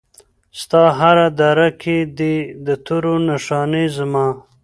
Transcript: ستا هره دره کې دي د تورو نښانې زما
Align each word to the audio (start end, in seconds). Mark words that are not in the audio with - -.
ستا 0.61 0.83
هره 0.99 1.27
دره 1.39 1.69
کې 1.81 1.97
دي 2.17 2.35
د 2.65 2.67
تورو 2.85 3.13
نښانې 3.27 3.85
زما 3.97 4.27